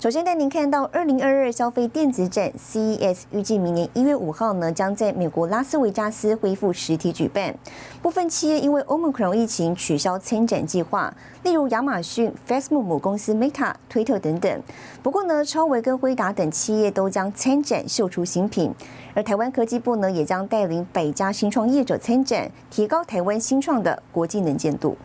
[0.00, 7.52] 首先带您看到，二零二二消费电子展 CES 预计明年一月五号呢，将在美国拉斯维加斯恢复实体举办。
[8.00, 14.62] 部分企业因为 Omicron 疫情取消参展计划，例如亚马逊、Facebook 母公司 Meta、推特等等。
[15.02, 18.72] 不过呢，超维跟辉达等企业都将参展秀出新品。
[19.14, 24.96] 而台湾科技部呢，也将带领百家新创业者参展，提高台湾新创的国际能见度。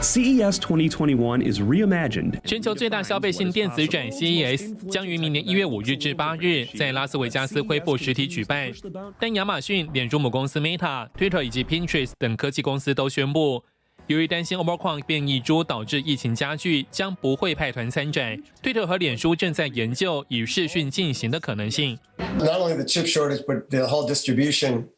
[0.00, 2.38] CES 2021 is reimagined。
[2.44, 8.70] 全球最大消费性电子展 CES 将于明年一月五日至八日在拉斯维加斯恢复实体举办，
[9.18, 13.64] 但亚马逊、脸书母公司 Meta、Twitter 以及 Pinterest 等科技公司都宣布，
[14.06, 18.40] 由于担心 Omicron 变异株导致疫情加剧，将不会派团参展。
[18.62, 21.98] Twitter 和脸书正在研究以视讯进行的可能性。
[22.38, 24.88] Not only the chip shortage, but the whole distribution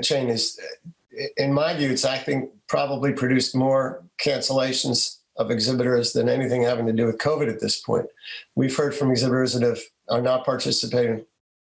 [0.00, 0.58] chain is,
[1.37, 6.93] in my view, it's acting probably produced more cancellations of exhibitors than anything having to
[6.93, 8.05] do with COVID at this point.
[8.55, 11.25] We've heard from exhibitors that have, are not participating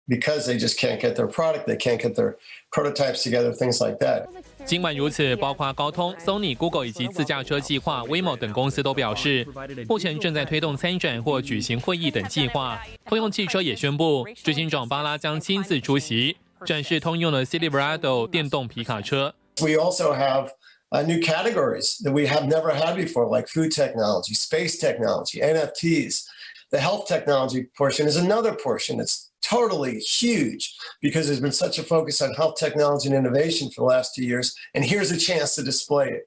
[0.09, 2.37] because they just can't get their product, they can't get their
[2.71, 4.29] prototypes together, things like that.
[4.65, 9.47] 尽管如此，包括高通、Sony、Google 以及自驾车计划 Waymo 等公司都表示，
[9.89, 12.81] 目前正在推动参展或举行会议等计划。
[13.05, 19.35] 通用汽车也宣布，执行长巴拉将亲自出席， 展示通用的 Silverado 电动皮卡车。
[19.61, 20.51] We also have
[20.91, 26.25] uh, new categories that we have never had before, like food technology, space technology, NFTs.
[26.71, 31.83] The health technology portion is another portion that's totally huge because there's been such a
[31.83, 34.55] focus on health technology and innovation for the last two years.
[34.75, 36.27] And here's a chance to display it.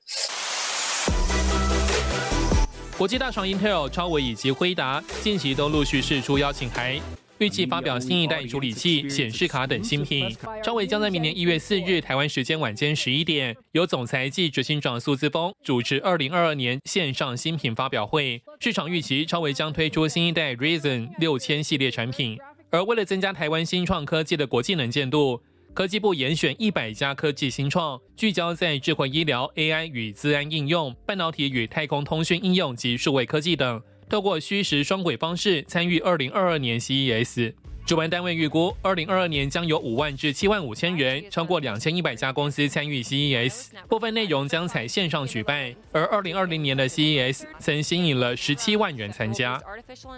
[2.98, 7.00] 国际大厂 Intel、超微以及辉达近期都陆续释出邀请函，
[7.45, 10.35] 预计发表新一代处理器、显示卡等新品。
[10.63, 18.41] 超微将在明年一月四日台湾时间晚间十一点，由总裁暨执行长苏姿峰主持二零二二年线上新品发表会。
[18.61, 22.39] 市场预期超微将推出新一代 Ryzen 六千系列产品。
[22.71, 25.43] 而为了增加台湾新创科技的国际能见度，
[25.75, 37.53] 科技部严选一百家科技新创，聚焦在智慧医疗、AI 与资安应用、半导体与太空通讯应用及数位科技等，透过虚实双轨方式参与二零二二年 CES。
[37.87, 45.75] 主办单位预估，二零二二年将有五万至七万五千人，超过两千一百家公司参与 CES，部分内容将采线上举办。
[45.93, 49.61] 而二零二零年的 CES 曾吸引了十七万人参加。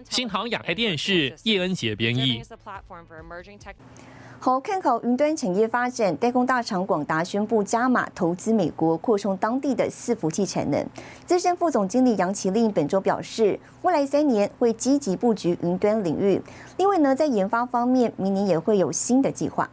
[0.09, 2.41] 新唐亚太电视叶恩杰编译。
[4.39, 10.87] 好，看好云端产业发展，代工大厂广达宣布加码投资美国，扩充当地的伺服器产能。
[11.25, 16.41] 资深副总经理杨其令本周表示，未来三年会积极布局云端领域。
[16.77, 19.69] 另外呢，在研发方面，明年也会有新的计划。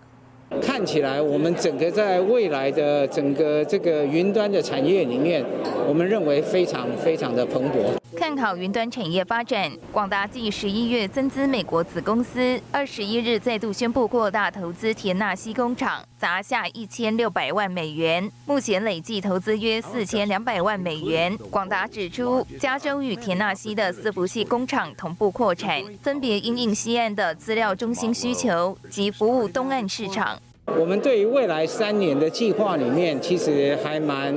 [0.61, 5.43] 看起来，我们整个在未来的整个这个云端的产业里面，
[5.87, 7.97] 我们认为非常非常的蓬勃。
[8.15, 21.37] 看好云端产业发展，广达继十一月增资美国子公司，二十一日再度宣布扩大投资田纳西工厂，砸下一千六百万美元，目前累计投资约四千两百万美元。
[21.51, 30.39] 广达指出，加州与田纳西的伺服器工厂同步扩产，分别因应西岸的资料中心需求及服务东岸市场。
[30.79, 34.33] 我们对于未来三年的计划里面，其实还蛮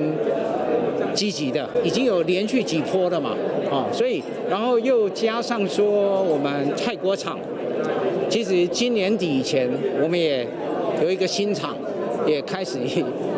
[1.14, 3.30] 积极的，已经有连续几波了嘛，
[3.70, 4.20] 啊，所以
[4.50, 7.38] 然后又加上说我们泰国厂，
[8.28, 9.70] 其实今年底以前
[10.02, 10.44] 我们也
[11.00, 11.65] 有一个新厂。
[12.26, 12.78] 也开始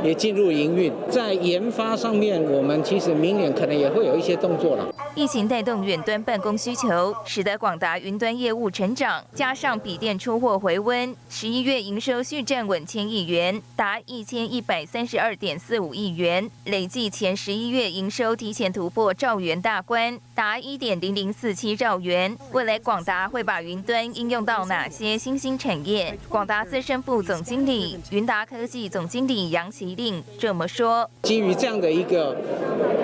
[0.03, 4.89] 也进入营运，在研发上面，我们其实明年可能也会有一些动作了。
[5.19, 22.39] 疫情带动远端办公需求，使得广达云端业务成长，加上笔电出货回温，十一月营收续站稳千亿元，达一千一百三十二点四五亿元，累计前十一月营收提前突破兆元大关，达一点零零四七兆元。
[22.53, 26.17] 未来广达会把云端应用到哪些新兴产业？
[26.29, 28.89] 广达资深副总经理云达科技。
[28.89, 32.37] 总经理杨其令这么说：“基于这样的一个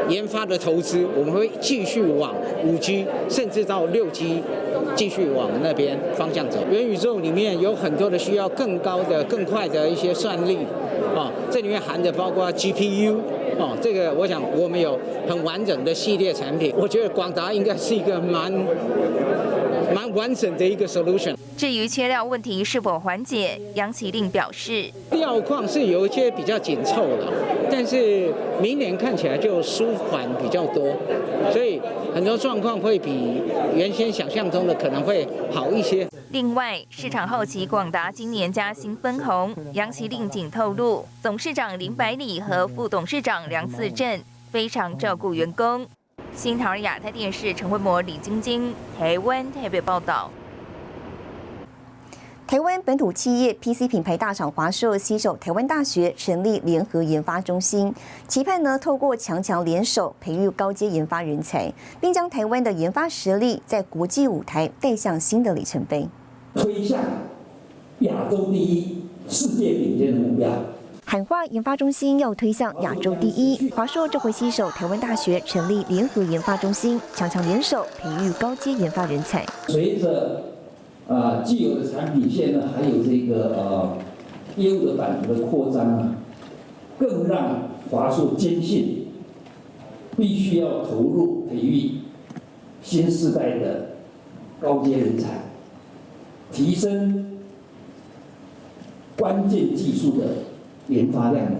[0.08, 2.35] 研发的投资，我们会继续往
[2.65, 4.43] 五 G，甚至到六 G，
[4.95, 6.59] 继续往那边方向走。
[6.71, 10.59] 元宇宙里面有很多的需要更高的、更快的一些算力
[11.17, 13.17] 啊，这里面含着包括 GPU
[13.59, 14.99] 啊，这个我想我们有
[15.29, 16.73] 很完整的系列产品。
[16.77, 18.53] 我觉得广达应该是一个蛮
[19.94, 21.37] 蛮完整的一个 solution。
[21.56, 27.32] 至于缺料问题是否缓解，杨启令表示，料况是有一些比较紧凑了，
[27.70, 30.96] 但是明年看起来就舒缓比较多，
[31.52, 31.81] 所以
[32.12, 33.41] 很多状况会比
[33.75, 36.06] 原先想象中的可能会好一些。
[36.31, 44.20] 另外，市场好奇广达今年加薪分红，杨其令仅透露，董事长林百里和副董事长梁四正
[44.50, 45.87] 非常照顾员工。
[46.36, 50.28] 新唐亚太电视陈慧模、李晶晶，台湾台北报道。
[52.44, 57.94] 台湾本土企业 PC 品牌大厂华硕携手台湾大学成立联合研发中心，
[58.26, 66.08] 期盼呢透过强强联手，培育高阶研发人才，并将台湾的研发实力在国际舞台带向新的里程碑。
[66.54, 67.00] 推向
[68.00, 70.50] 亚洲第一、世界顶尖的目标。
[71.06, 79.45] 喊话研发中心要推向亚洲第一，华硕这回携手台湾大学成立联合研发中心，强强联手培育高阶研发人才。
[79.69, 80.43] 随着
[81.06, 83.99] 啊既有的产品线呢，还有这个呃
[84.56, 86.17] 业务的版图的扩张啊，
[86.99, 89.06] 更让华硕坚信，
[90.17, 91.99] 必须要投入培育
[92.83, 93.91] 新时代的
[94.61, 95.43] 高阶人才。
[96.51, 97.39] 提升
[99.19, 100.27] 关键技术的
[100.88, 101.56] 研发量能，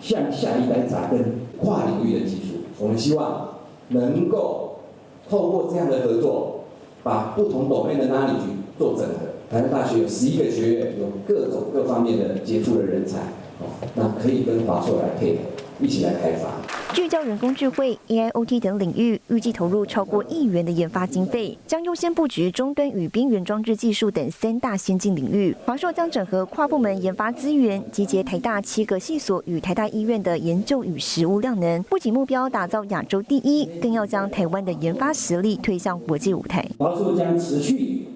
[0.00, 2.64] 向下一代扎根跨领域的技术。
[2.78, 3.48] 我们希望
[3.88, 4.80] 能够
[5.28, 6.64] 透过这样的合作，
[7.02, 8.46] 把不同种类的哪里去
[8.78, 9.14] 做整合。
[9.50, 13.18] 台湾大学有十一个学院，有各种各方面的杰出的人才，
[13.58, 15.40] 哦，那可以跟华硕来配合，
[15.80, 16.48] 一起来开发。
[16.92, 25.54] 聚焦人工智慧、AIoT 等领域，预计投入超过亿元的研发经费，将优先布局终端与边缘装置技术等三大先进领域。
[25.64, 36.68] 华硕将整合跨部门研发资源，集结台大七个系所与台大医院的研究与实务量能，不仅目标打造亚洲第一，更要将台湾的研发实力推向国际舞台。
[36.78, 38.08] 华硕将持续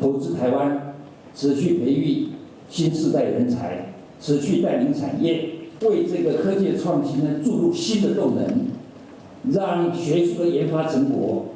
[0.00, 0.96] 投资台湾，
[1.36, 2.30] 持续培育
[2.68, 5.50] 新时代人才，持续带领产业。
[5.82, 8.66] 为这个科技创新呢注入新的动能，
[9.52, 11.46] 让学术的研发成果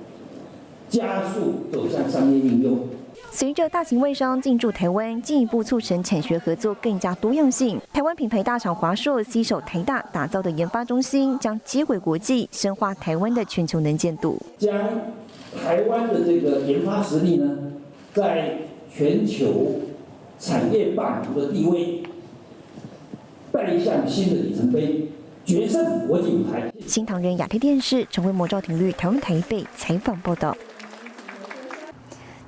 [0.88, 2.78] 加速走向商业应用。
[3.32, 7.78] 随着大型外商进驻台湾，进一步促成产学合作更加多样性。
[7.92, 14.40] 台湾品牌大厂华硕携手台大打造的研发中心，将接轨国际，深化台湾的全球能见度。
[14.58, 14.74] 将
[15.62, 17.56] 台湾的这个研发实力呢，
[18.12, 18.58] 在
[18.92, 19.80] 全球
[20.38, 21.99] 产业霸主的地位。
[23.62, 25.08] 带向新的里程碑，
[25.44, 26.72] 决胜国际舞台。
[26.86, 30.56] 新唐人亚太电视成为魔兆庭率台湾台北采访报道。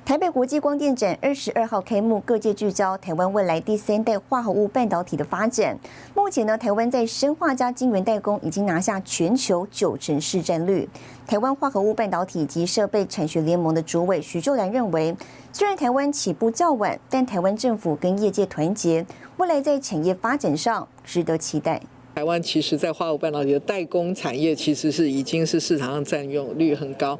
[0.05, 5.79] 台北国际光电展二十二号开幕，各界聚焦台湾未来第三代化合物半导体的发展。
[6.13, 10.87] 目前呢，台湾在生化加晶圆代工已经拿下全球九成市占率。
[11.25, 15.15] 台湾化合物半导体及设备产学联盟的主委徐秀兰认为，
[15.53, 19.05] 虽然台湾起步较晚，但台湾政府跟业界团结，
[19.37, 21.81] 未来在产业发展上值得期待。
[22.15, 27.17] 台湾其实，在化合物半导体的代工产业，其实是已经是市场上占用率很高，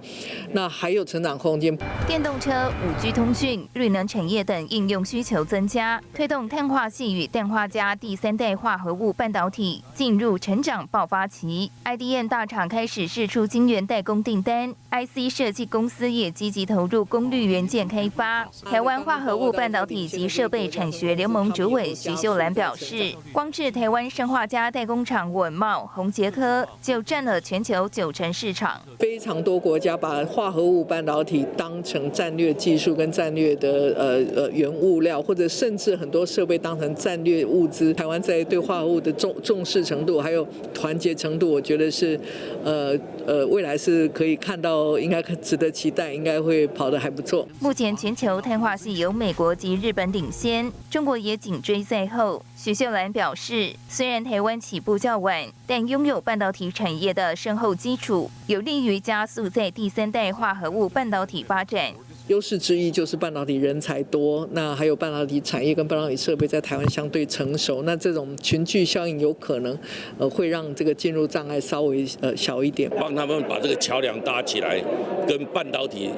[0.51, 1.75] 那还有成长空间。
[2.07, 11.71] 电动车、五 G 通讯、绿能产业等应用需求增加，推动碳化系与氮化镓第三代化合物半导体进入成长爆发期。
[11.85, 18.47] IDM 大厂开始试出晶圆代工订单，IC 设计公司也积极投入功率元件开发。
[18.63, 28.81] 台湾化合物半导体及设备产学联盟主委徐秀兰表示，光是台湾生化家代工厂稳茂、宏杰科就占了全球九成市场。
[28.99, 37.93] 非常多国家把化合物半导体当成战略技术跟战略的呃呃原物料，或者甚至很多设备当成战略物资。
[37.93, 42.19] 台湾在对化合物的重重视程度还有团结程度，我觉得是
[42.65, 42.93] 呃
[43.25, 47.47] 呃未来是可以看到，应该值得期待，应该会跑得还不错。
[47.61, 52.43] 目前全球碳化系由美国及日本领先，中国也紧追在后。
[52.63, 61.91] 徐秀兰表示，虽然台湾起步较晚，但拥有半导体产业的深厚基础，有利于加速在第三代化合物半导体发展。
[62.27, 69.77] 优势之一就是半导体人才多，那还有半导体产业跟半导体设备在台湾相对成熟，那这种群聚效应有可能
[70.17, 74.81] 呃会让这个进入障碍稍微呃小一点，帮他们把这个桥梁搭起来，
[75.27, 76.09] 跟半导体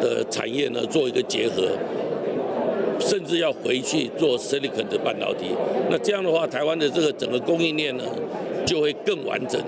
[0.00, 1.76] 的产业呢做一个结合。
[3.02, 5.48] 甚至要回去做 silicon 的半导体，
[5.90, 8.04] 那这样的话，台湾的这个整个供应链呢，
[8.64, 9.60] 就会更完整。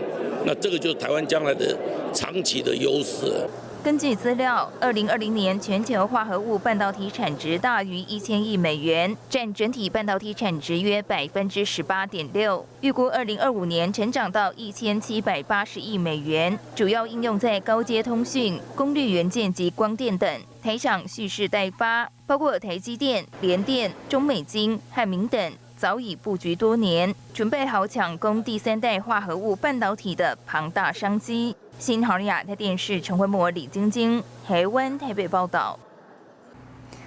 [0.46, 1.76] 那这个就是台湾将来的
[2.12, 3.46] 长期的优势。
[3.82, 12.64] 根据资料，二零二零年全球化合物半导体产值大于一千亿美元，占整体半导体产值约百分之十八点六。
[12.80, 20.30] 预估二零二五年成长到一千七百八十亿美元，主要应用在高阶通讯、功率元件及光电等。
[20.64, 31.54] 台厂蓄势待发，包括台积电、联电、中美金、汉明等，早已布局多年，准备好抢攻第三代化合物半导体的庞大商机。
[31.78, 35.78] 新豪利亚台电视陈慧模、李晶晶，台湾台北报道。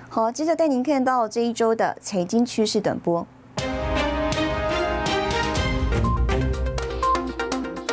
[0.07, 3.25] 好，接着带您看到这一周的财经趋势短波。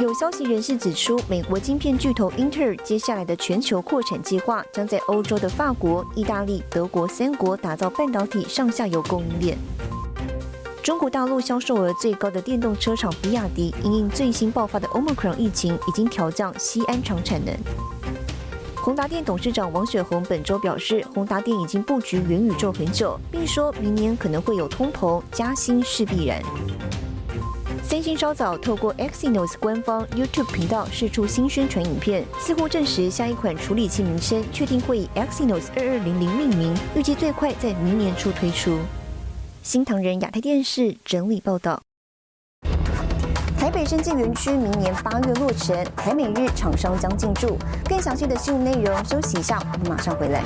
[0.05, 9.57] 有消息人士指出，美国晶片巨头英特尔接下来的全球扩产计划，将在欧洲的法国、意大利、德国三国打造半导体上下游供应链。
[10.83, 17.57] 中国大陆销售额最高的电动车厂比亚迪，因应最新爆发的 Omicron 疫情，已经调降西安厂产能。
[18.77, 26.43] 宏达电董事长王雪红本周表示，宏达电已经布局元宇宙很久，并说明年可能会有通膨，加薪是必然。
[27.87, 38.79] 三星稍早透过 Exynos 官方 YouTube 频道释出新宣传影片，似乎证实下一款处理器名称确定会以 Exynos 二二零零命名，预计最快在明年初推出。
[39.63, 41.83] 新唐人亚太电视整理报道：
[43.59, 47.59] 台北生技园区明年八月落成，台美日厂商将进驻。
[47.87, 50.43] 更详细的新闻内容，休息一下，我们马上回来。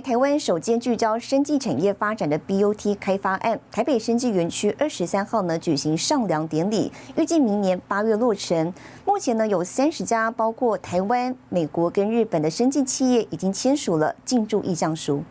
[0.00, 8.72] 台湾首间聚焦生技产业发展的 BOT 开发案，台北生技园区二十三号呢举行上梁典礼，预计明年八月落成。
[9.04, 15.22] 目前呢有三十家，包括台湾、美国跟日本的生技企业已经签署了进驻意向书。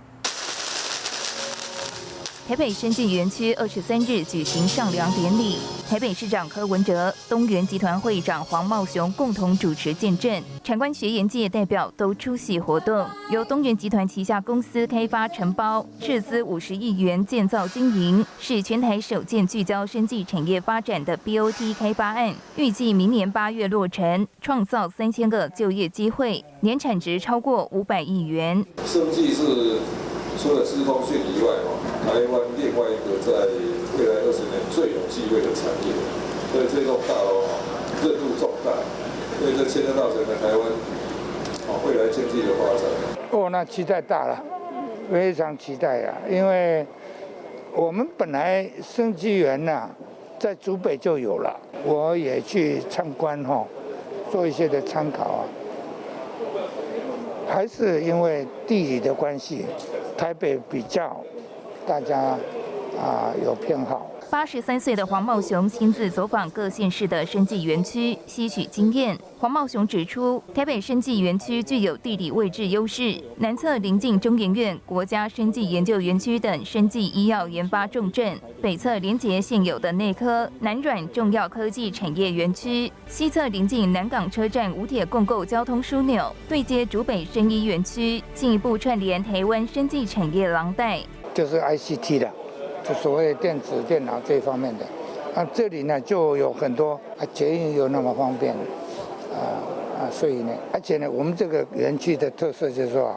[2.50, 13.06] 台北生技园区二十三日举行上梁典礼，台北市长柯文哲、东元集团会长黄茂雄共同主持见证，产官学研界代表都出席活动。
[13.29, 28.65] 由东元集团旗下公司开发承包，斥资五十亿元建造经营，是全台首件聚焦生技产业发展的 BOT 开发案，预计明年八月落成，创造三千个就业机会，年产值超过五百亿元。
[28.88, 29.44] 生技是
[30.41, 31.53] 除了资通讯以外，
[32.10, 33.32] 台湾另外一个在
[33.96, 35.94] 未来二十年最有机会的产业，
[36.51, 37.44] 所以这栋大楼
[38.01, 38.72] 热度重大，
[39.38, 40.68] 所以这牵涉到整个台湾
[41.68, 42.84] 啊未来经济的发展。
[43.30, 44.44] 哦，那期待大了，
[45.12, 46.18] 非常期待啊！
[46.28, 46.84] 因为
[47.75, 49.88] 我们本来生机园呐，
[50.39, 53.63] 在竹北就有了，我也去参观哈，
[54.32, 55.46] 做一些的参考啊。
[57.48, 59.63] 还是因为地理的关系，
[60.18, 61.16] 台北比较。
[61.89, 62.38] 大家
[63.01, 64.05] 啊有偏好。
[64.29, 69.17] 八十三岁的黄茂雄亲自走访各县市的生技园区，吸取经验。
[69.39, 91.00] 黄茂雄指出，台北生技园区具有地理位置优势，南侧临近中研院国家生技研究园区等生技医药研发重镇，北侧连接现有的内科、南软重要科技产业园区，西侧临近南港车站无铁共构交通枢纽，对接竹北生医园区，进一步串联台湾生技产业廊带。
[91.39, 92.29] 就是 ICT 的，
[92.84, 94.84] 就所谓电子电脑这方面的，
[95.34, 98.53] 那这里呢就有很多啊，捷运又那么方便，
[99.31, 99.63] 啊
[99.98, 103.15] 啊，所以呢，而且呢，我们这个园区的特色就是说啊，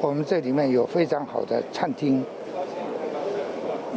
[0.00, 2.24] 我们这里面有非常好的餐厅，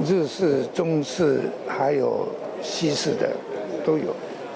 [0.05, 2.27] 日式、中式还有
[2.62, 3.29] 西式的
[3.85, 4.13] 都有。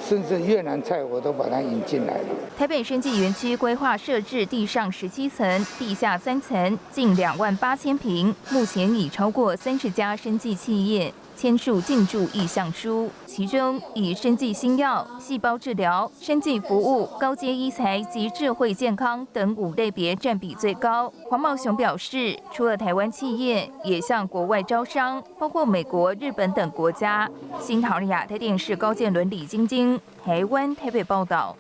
[0.07, 2.27] 甚至越南菜我都把它引进来了。
[2.57, 11.13] 台北生技园区规划设置地上十七层、地下三层，近两万八千平，目前已超过三十家生技企业。
[11.39, 21.09] 签署进驻意向书，其中以生技新药、细胞治疗、生技服务、高阶医材及智慧健康等五类别占比最高。
[21.29, 27.29] 黄茂雄表示，除了台湾企业，也向国外招商，包括美国、日本等国家。
[27.57, 31.55] 新桃亚太电视高建伦、李晶晶，台湾台北报道。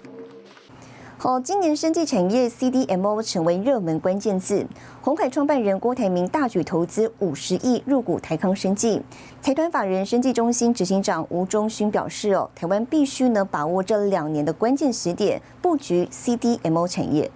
[1.21, 4.65] 好，今年生技产业 CDMO 成为热门关键字。
[5.01, 9.01] 鸿海创办人郭台铭大举投资五十亿入股台康生技。
[9.41, 17.29] 财团法人生技中心执行长吴忠勋表示：“哦，台湾必须呢把握这两年的关键时点，布局 CDMO 产业。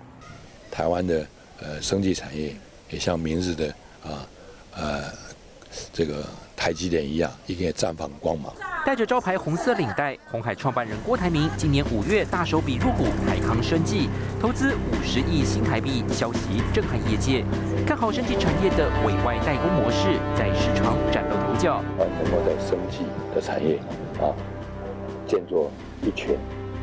[0.72, 1.28] 台湾的
[1.62, 2.56] 呃生技产业
[2.90, 3.68] 也像明日的
[4.02, 4.26] 啊
[4.78, 5.02] 呃
[5.92, 6.26] 这个。”
[6.64, 8.54] 台积电一样，一定也绽放光芒。
[8.86, 14.08] 带着招牌红色领带，红海创办人郭台铭今年五月大手笔入股台康生技，
[14.40, 17.44] 投资五十亿新台币，消息震撼业界。
[17.86, 21.84] 看好生技产业的委外代工模式，在市场崭露头角。
[21.98, 23.00] 能够在生技
[23.36, 23.78] 的产业
[24.22, 24.32] 啊，
[25.28, 25.70] 建作
[26.02, 26.34] 一圈。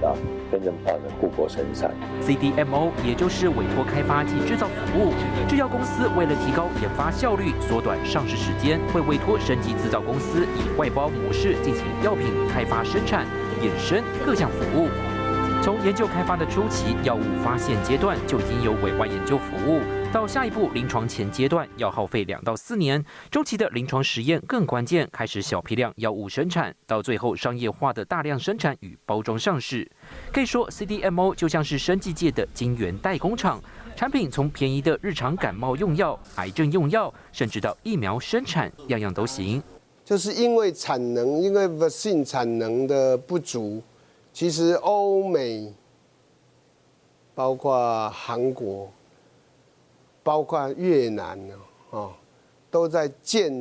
[0.02, 0.16] 啊，
[0.50, 1.90] 真正把人护国神山。
[2.22, 5.12] CDMO 也就是委托开发及制造服务，
[5.48, 13.26] 制药公司为了提高研发效率、缩短上市时间，会委托生技制造公司以外包模式进行药品开发生产、
[13.62, 14.88] 衍生各项服务。
[15.62, 19.80] 从研究开发的初期，药物发现阶段就已经有委外研究服务。
[20.12, 29.88] 到下一步临床前阶段要耗费两到四年，中期的临床实验更关键，开始小批量药物生产，到最后商业化的大量生产与包装上市。
[30.32, 33.62] 可以说，CDMO 就像是生技界的晶圆代工厂，
[33.94, 39.62] 产品从便宜的日常感冒用药、癌症用药，甚至到疫苗生产，样样都行。
[40.04, 43.80] 就是因为产能，因为 vaccine 产能的不足，
[44.32, 45.72] 其实欧美，
[47.32, 48.92] 包括韩国。
[50.30, 51.54] 包括越南呢，
[51.90, 52.12] 哦，
[52.70, 53.52] 都在建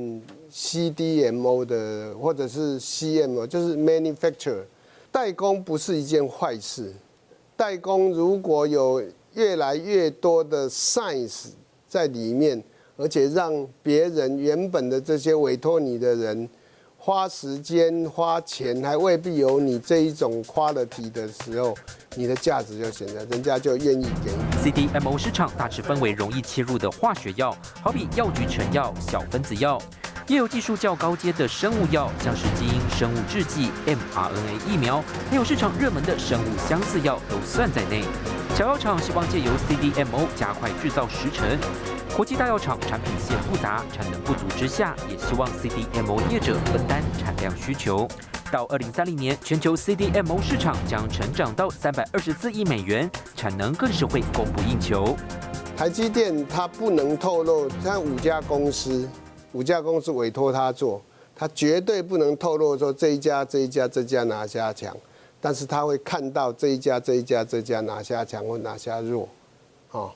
[0.51, 4.61] CDMO 的，或者是 CMO，就是 manufacture
[5.11, 6.93] 代工不是一件坏事。
[7.57, 11.47] 代工如果有越来越多的 science
[11.87, 12.63] 在里面，
[12.97, 16.47] 而且让别人原本的这些委托你的人。
[17.01, 21.73] 花时间花钱还未必有你这一种 quality 的时候，
[22.13, 24.71] 你的价值就显得人家就愿意给你。
[24.71, 29.79] CDMO 市场大致分为容易切入的化学药，好比药局成药、小分子药；
[30.29, 38.03] 也有技术较高阶的生物药，像是基因生物制剂、mRNA 疫苗，还有市场热门的生物相似药都算在内。
[38.55, 41.57] 小药厂希望借由 CDMO 加快制造时程。
[42.15, 48.07] 国际大药厂产品线复杂，产能不足之下，也希望 CDMO 业者分担产量需求。
[48.51, 55.17] 到二零三零年，全球 CDMO 市场将成长到三百二十四亿美元，产能更是会供不应求。
[55.75, 59.09] 台积电它不能透露，像五家公司，
[59.53, 61.01] 五家公司委托他做，
[61.35, 64.95] 他绝对不能透露说这一家、这一家、这家哪家强，
[65.41, 69.27] 但是他会看到这一家、这一家、这家哪家强或哪家弱，
[69.91, 70.11] 哦。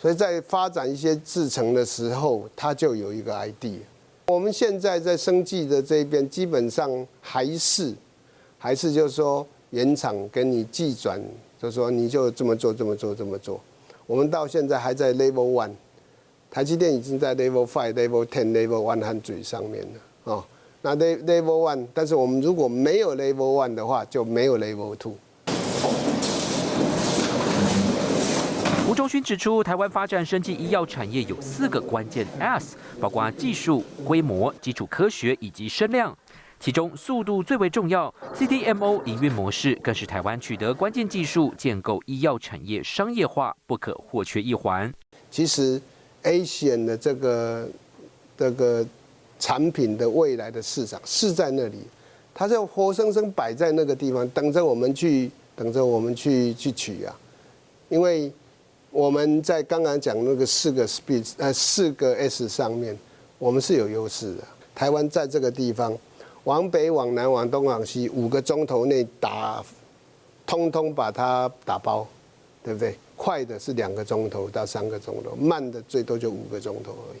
[0.00, 3.80] 所以在发展一些制成的时候，他就有一个 ID。
[4.28, 7.92] 我们现在在生技的这边，基本上还是
[8.56, 11.20] 还是就是说原厂跟你寄转，
[11.60, 13.60] 就说你就这么做，这么做，这么做。
[14.06, 15.72] 我们到现在还在 Level One，
[16.50, 19.86] 台积电已经在 Level Five、Level Ten、Level One 和嘴上面
[20.24, 20.44] 了啊。
[20.80, 25.16] 那 Level One，但是我们如果没有 Level One 的话，就没有 Level Two。
[28.88, 36.16] 吴中勋指出，台湾发展生技医药产业有四个关键 S，包括技术、规模、基础科学以及声量。
[36.58, 44.92] 其中速度最为重要，CDMO 营运模式更是台湾取得关键技术、建构医药产业商业化不可或缺一环。
[45.30, 45.80] 其实
[46.22, 47.68] ，Asian 的这个
[48.36, 48.86] 这个
[49.38, 51.78] 产品的未来的市场是在那里，
[52.34, 57.18] 它就活生生摆在那个地方，等着我们去，等着我们去去取啊，
[57.88, 58.32] 因为。
[58.90, 62.98] 我们在刚刚讲那个四个 speed 呃四个 S 上面，
[63.38, 64.42] 我们是有优势的。
[64.74, 65.94] 台湾在这个地方，
[66.44, 69.62] 往北、往南、往东、往西，五个钟头内打，
[70.46, 72.08] 通通把它打包，
[72.64, 72.96] 对不对？
[73.18, 77.18] 快的是两个钟头到三个钟头，慢的最多就五个钟头而已。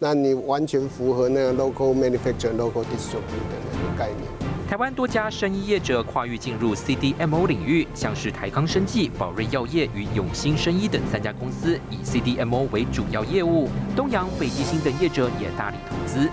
[0.00, 4.50] 那你完全符合那个 local manufacturer、local distributor 的那个概念。
[4.68, 13.68] 台湾多家生医业者跨域进入 CDMO 领域，像是台康生技、宝瑞药业与永兴生医等三家公司，以 CDMO 为主要业务。
[13.94, 16.28] 东阳、北极星等业者也大力投资。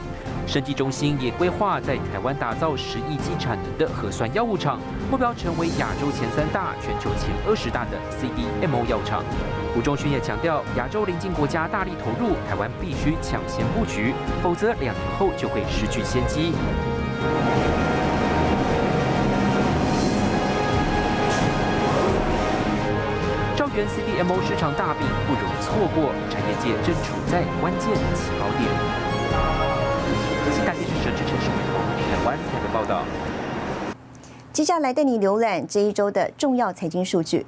[0.47, 4.79] 生技中心也规划在台湾打造十亿剂产能的核酸药物厂，
[5.11, 9.25] 目标成为亚洲前三大、全球前二十大的 CDMO 药厂。
[9.77, 16.53] 吴中勋也强调，亚洲邻近国家大力投入，台湾必须抢先布局，否则两年后就会失去先机。
[23.77, 29.06] CDMO 市场大饼不容错过，产业界正处在关键起跑点。
[34.51, 37.45] 接下来带你浏览这一周的重要财经数据。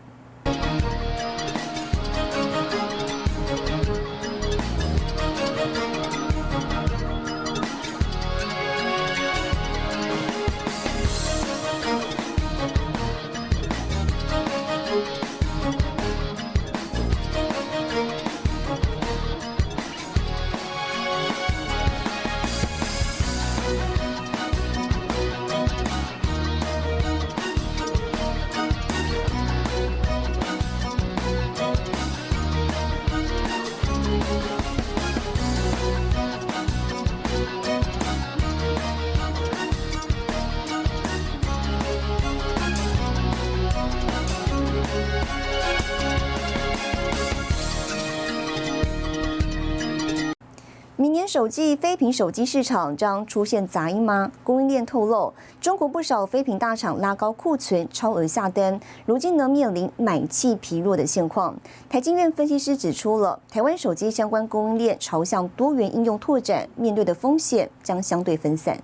[51.30, 54.32] 手机非屏手机市场将出现杂音吗？
[54.44, 61.56] 供应链透露，中国不少非屏大厂拉高库存、超额下单，如今呢面临买气疲弱的现况。
[61.88, 68.80] 台经院分析师指出了，台湾手机相关供应链朝向多元应用拓展，面对的风险将相对分散。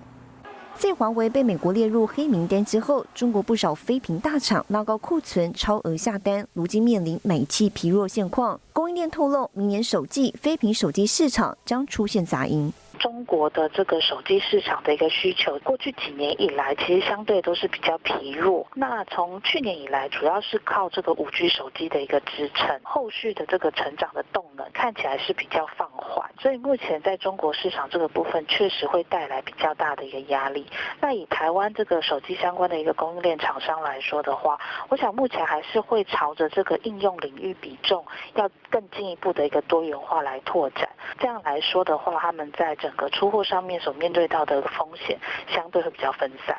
[0.78, 8.60] 在华为被美国列入黑名单之后，中国不少非屏大厂拉高库存、超额下单，如今面临买气疲弱现况。
[8.74, 12.70] 供应链透露，明年首季非屏手机市场将出现杂音。
[12.98, 18.66] 中国的这个手机市场的一个需求，过去几年以来，其实相对都是比较疲弱。
[18.74, 26.30] 那从去年以来，主要是靠这个五 G 手机的一个支撑，后续的这个成长的动能看起来是比较放缓。
[26.38, 30.66] 所以目前在中国市场这个部分，确实会带来比较大的一个压力。
[31.00, 38.04] 那以台湾这个手机相关的一个供应链厂商来说的话，我想目前还是会朝着这个应用领域比重
[38.34, 40.88] 要更进一步的一个多元化来拓展。
[41.18, 45.18] 这样来说的话，他们在整个出货上面所面对到的风险，
[45.52, 46.56] 相对会比较分散。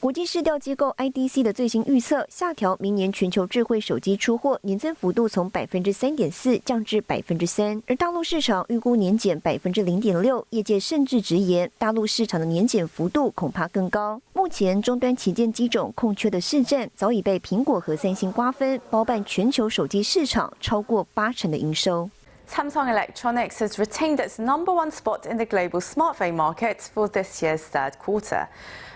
[0.00, 14.20] 国际市调机构 IDC 的最新预测，下调明年全球智慧手机出货年增幅度从百分之三点四降至百分之三，而大陆市场预估年减百分之零点六，业界甚至直言，大陆市场的年减幅度恐怕更高。
[14.32, 22.10] 目前终端旗舰机种空缺的市占早已被苹果和三星瓜分，包办全球手机市场超过八成的营收。
[22.47, 27.63] Samsung Electronics has retained its number one spot in the global smartphone market for this year's
[27.63, 28.47] third quarter.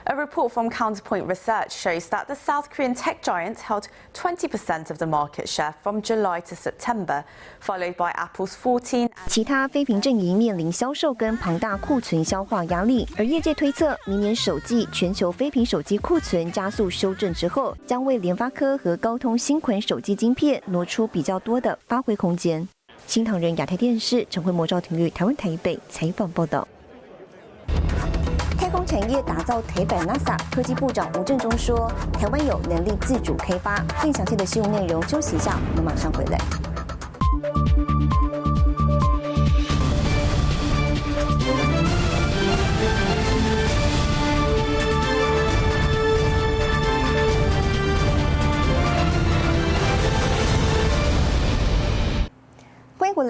[0.06, 5.00] A report from Counterpoint Research shows that the South Korean tech giant held 20% of
[5.00, 7.26] the market share from July to September,
[7.60, 9.10] followed by Apple's 14.
[9.28, 22.68] 其他非屏阵营面临销售跟庞大库存消化压力，而业界推测，明年首季全球非屏手机库存加速修正之后，将为联发科和高通新款手机晶片挪出比较多的发挥空间。
[23.07, 26.67] 新唐人亚太电视陈慧模赵廷玉台湾台北采访报道。
[28.57, 33.85] 太空产业打造台版 NASA，科技部长吴振中说，台湾有能力自主开发。
[34.01, 36.39] 更详细的新闻内容，休息一下，我们马上回来。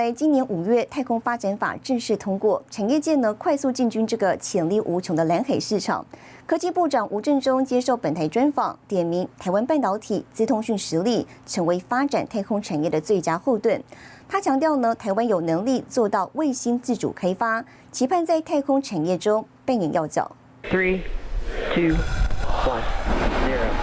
[0.02, 0.10] 来。
[0.10, 6.04] 今年五月，太空发展法正式通过，产业界呢快速进军这个潜力无穷的蓝海市场。
[6.44, 13.80] 科技部长吴振中接受本台专访，点名台湾半导体、资通讯实力，成为发展太空产业的最佳后盾。
[14.28, 20.30] 他强调呢，台湾有能力做到卫星自主开发，期盼在太空产业中扮演要角。
[20.64, 21.00] Three,
[21.74, 21.94] two,
[22.66, 22.82] one,
[23.46, 23.81] zero.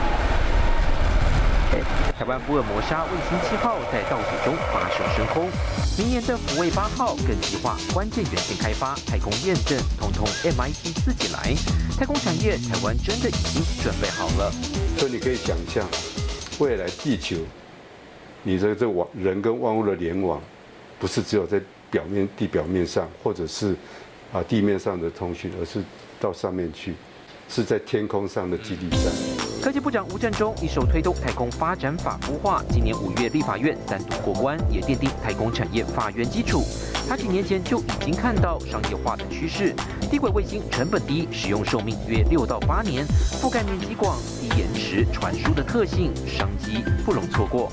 [2.20, 5.50] 台湾福尔摩沙卫星七号在倒数中发射升空，
[5.98, 11.56] 明年的福卫八号更计划关键元件开发、太空验证，通通 MIT 自己来。
[11.98, 14.52] 太空产业，台湾真的已经准备好了。
[14.98, 15.88] 所以你可以想象，
[16.60, 17.38] 未来地球，
[18.44, 20.42] 你的这网人跟万物的联网，
[21.00, 21.58] 不是只有在
[21.90, 23.74] 表面地表面上，或者是
[24.34, 25.82] 啊地面上的通讯，而是
[26.20, 26.96] 到上面去。
[27.48, 29.49] 是在天空上的基地站。
[29.62, 36.64] 科技部长吴振中一手推动太空发展法孵化，今年五月立法院三读过关，也奠定太空产业法源基础。
[37.10, 39.76] 他几年前就已经看到商业化的趋势，
[40.10, 43.06] 低轨卫星成本低，使用寿命约六到八年，
[43.42, 47.70] 覆盖面积广，低延迟传输的特性，商机不容错过。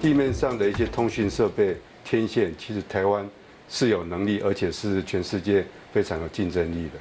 [0.00, 3.28] 地面上的一些通讯设备、天线，其实台湾
[3.68, 7.00] 是有能力，而且是全世界非常有竞争力的。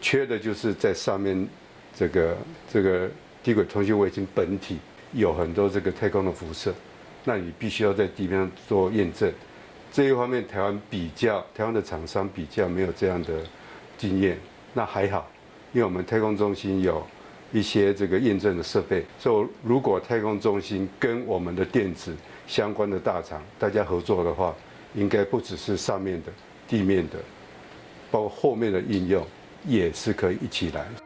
[0.00, 1.46] 缺的就是在上面，
[1.94, 2.36] 这个
[2.72, 3.10] 这个
[3.42, 4.78] 低轨通讯卫星本体
[5.12, 6.72] 有很多这个太空的辐射，
[7.24, 9.32] 那你必须要在地面上做验证。
[9.90, 13.34] 这一方面，台湾比较台湾的厂商比较没有这样的
[13.98, 14.38] 经验，
[14.72, 15.28] 那还好，
[15.72, 17.04] 因为我们太空中心有
[17.52, 19.04] 一些这个验证的设备。
[19.18, 22.14] 所以，如果太空中心跟我们的电子
[22.46, 24.54] 相关的大厂大家合作的话，
[24.94, 26.32] 应该不只是上面的、
[26.68, 27.18] 地面的，
[28.10, 29.26] 包括后面的应用。
[29.64, 31.01] 也是可以一起来。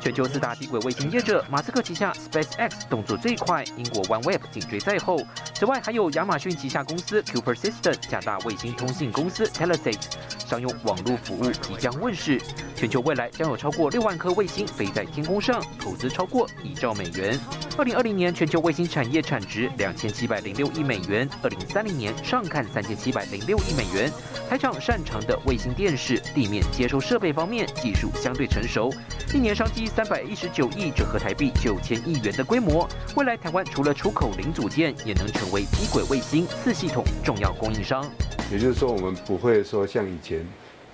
[0.00, 5.18] 全球四大低轨卫星业者，马斯克旗下 SpaceX 动作最快，英国 OneWeb 紧追在后。
[5.54, 10.00] 此外，还有亚马逊旗下公司 Kuiper Systems、加大卫星通信公司 Telesat
[10.46, 12.40] 商用网络服务即将问世。
[12.76, 17.38] 全球未来将有超过六万颗卫星飞在天空上，投资超过一兆美元。
[17.76, 24.10] 二零二零年全球卫星产业产值两千七百零六亿美元，二零三零年上看三千七百零六亿美元。
[24.48, 28.90] 台厂擅长的卫星电视、地面接收设备方面技术相对成熟。
[29.34, 32.88] 一年商机三百一十九亿，折合台币九千亿元的规模。
[33.16, 38.04] 未来台湾除了出口零组件，也能成为低轨卫星四系统重要供应商。
[38.50, 40.44] 也就是说，我们不会说像以前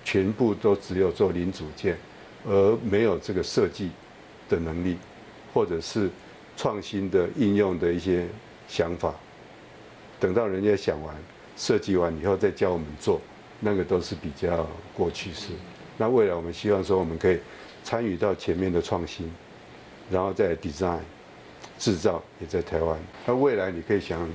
[0.05, 1.97] 全部都只有做零组件，
[2.47, 3.91] 而没有这个设计
[4.49, 4.99] 的能力，
[5.55, 6.11] 或者是
[6.57, 8.27] 创新的应用的一些
[8.69, 9.15] 想法。
[10.21, 11.15] 等到人家想完、
[11.57, 13.21] 设计完以后再教我们做，
[13.61, 15.49] 那个都是比较过去式。
[15.97, 17.39] 那未来我们希望说，我们可以
[17.87, 19.33] 参与到前面的创新，
[20.11, 20.99] 然后再 design
[21.79, 22.99] 制造也在台湾。
[23.25, 24.29] 那未来你可以想，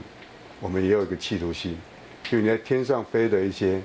[0.62, 1.78] 我们也有一个企图心，
[2.24, 3.82] 就你在天上飞的一些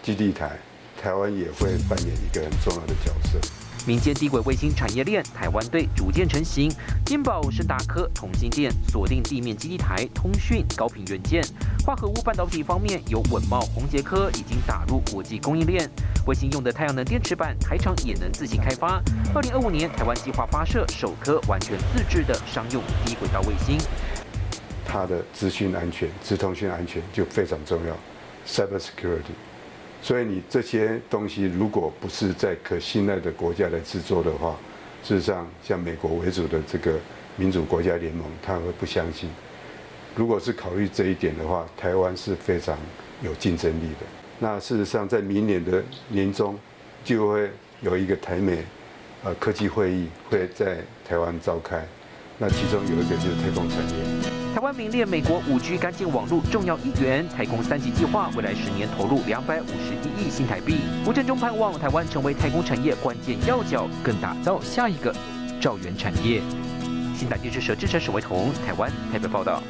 [0.00, 0.56] 基地台，
[1.02, 3.59] 台湾也会扮演一个很重要的角色。
[3.86, 6.70] 民间低轨卫星产业链，台湾队逐渐成型。
[7.04, 11.42] 金宝是达科、同心电锁定地面基地台、通讯、高频元件。
[11.84, 15.88] 化合物半导体方面，有稳茂、宏杰科已经打入国际供应链。
[16.26, 19.02] 卫星用的太阳能电池板，台厂也能自行开发。
[19.34, 23.78] 二零二五年，台湾计划发射首颗完全自制的商用低轨道卫星。
[24.86, 27.96] 它的资讯安全、资通讯安全就非常重要
[28.46, 29.32] ，cyber security。
[30.02, 34.56] 所以你这些东西如果不是在可信赖的国家来制作的话，
[35.02, 36.98] 事实上像美国为主的这个
[37.36, 39.28] 民主国家联盟，他会不相信。
[40.16, 42.76] 如果是考虑这一点的话，台湾是非常
[43.22, 44.06] 有竞争力的。
[44.38, 46.58] 那事实上在明年的年中，
[47.04, 47.50] 就会
[47.82, 48.64] 有一个台美
[49.22, 51.86] 呃科技会议会在台湾召开，
[52.38, 54.19] 那其中有一个就是太空产业。
[54.52, 60.80] 台湾名列美国五 G 干净网络重要一员，太空三级计划未来十年投入两百五十一亿新台币。
[61.06, 65.14] 吴振中盼望台湾成为太空产业关键要角，更打造下一个
[65.60, 66.42] 兆元产业。
[67.16, 69.62] 新台电视社记者史维彤，台湾台北报道。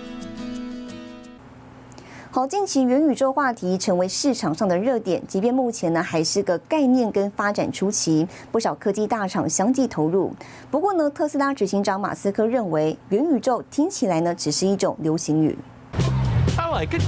[2.33, 10.33] 好，近期元宇宙话题成为市场上的热点，即便目前呢还是个概念跟发展初期，不少科技大厂相继投入。
[10.71, 15.59] 不过呢，特斯拉执行长马斯克认为，元宇宙听起来呢只是一种流行语。
[16.57, 17.03] I like it.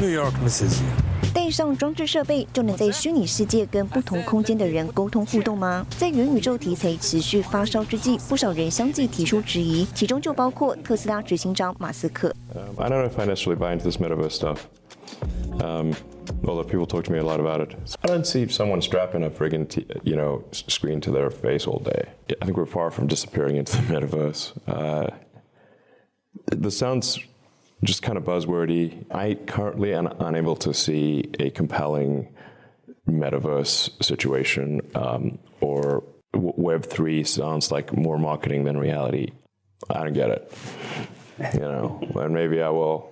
[0.00, 1.03] New York misses you.
[1.54, 5.86] 上装置设备就能在虚拟世界跟不同空间的人沟通互动吗？
[5.96, 12.34] 在元宇宙题材持续发烧之际，不少人相继提出质疑，其中就包括特斯拉执行长马斯克。
[12.52, 14.62] Um, I don't know if I necessarily buy into this metaverse stuff.
[16.44, 19.30] Although people talk to me a lot about it, I don't see someone strapping a
[19.30, 22.08] friggin' t- you know screen to their face all day.
[22.42, 24.52] I think we're far from disappearing into the metaverse.
[24.66, 25.10] Uh,
[26.46, 27.20] the sounds
[27.84, 29.04] just kind of buzzwordy.
[29.10, 32.34] I currently am unable to see a compelling
[33.08, 39.30] metaverse situation, um, or Web3 sounds like more marketing than reality.
[39.90, 40.52] I don't get it.
[41.54, 43.10] You know, and maybe I will.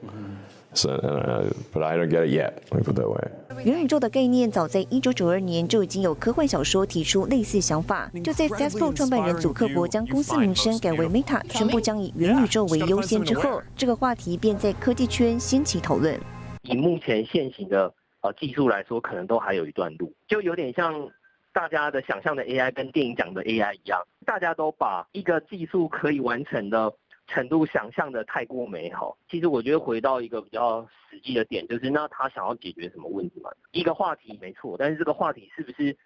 [0.74, 2.68] So, uh, but I don't get it yet.
[2.70, 3.30] Let me put that way.
[3.64, 8.10] 元宇宙的概念早在一九九二年就已经有科幻小说提出类似想法。
[8.24, 16.18] 就在 Facebook 创办人祖克伯将公司名称改为 Meta，宣布将以元宇宙为优先之后，这个话题便在科技圈掀起讨论。
[16.62, 21.08] 以目前现行的呃技术来说，可能都还有一段路，就有点像
[21.52, 26.92] 大家的想象的 AI 跟电影讲的 AI 一样，大家都把一个技术可以完成的。
[27.32, 33.50] 程度想象的太过美好，其实我觉得回到一个比较实际的点，就是那他想要解决什么问题嘛？
[33.70, 35.96] 一个话题没错，但是这个话题是不是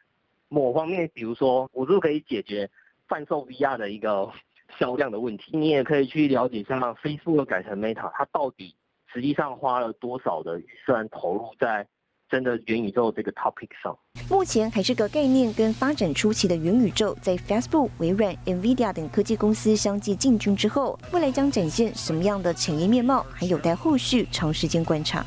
[0.49, 2.71] 某方面，比如说我是不是可以解决
[3.09, 4.31] 贩售 VR 的一个
[4.79, 5.57] 销量的问题？
[5.57, 8.77] 你也可以去了解下 Facebook 改成 Meta，它到底
[9.12, 11.89] 实际上花了多少的预算投入在？
[12.29, 13.97] 真的元宇宙这个 topic 上，
[14.29, 25.25] 目前还是个概念跟发展初期的元宇宙，在 Facebook、微软、Nvidia 等科技公司相继进军之后，未来将展现什么样的产业面貌，还有待后续长时间观察。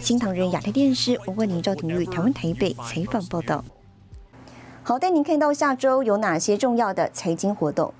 [0.00, 3.64] 新唐人亚太电视王冠宁、赵廷玉，台湾台北采访报道。
[4.82, 7.94] 好，带您看到下周有哪些重要的财经活动。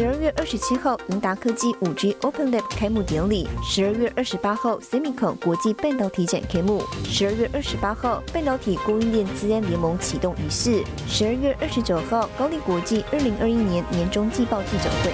[0.00, 15.12] 十二月二十七号，盈达科技五 G Open Lab 开幕典礼；十二月二十八号，Semicon 国际半导体展开幕；十二月二十八号，半导体供应链资安联盟启动仪式；十二月二十九号，高丽国际二零二一年年终季报记者会。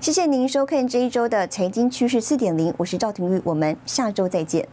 [0.00, 4.66] 谢谢您收看这一周的财经趋势四点零，我是赵廷玉，我们下周再见。